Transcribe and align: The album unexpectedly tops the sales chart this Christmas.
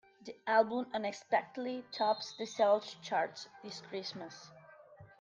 The 0.25 0.35
album 0.47 0.87
unexpectedly 0.95 1.85
tops 1.91 2.33
the 2.35 2.47
sales 2.47 2.95
chart 3.03 3.47
this 3.61 3.81
Christmas. 3.81 4.49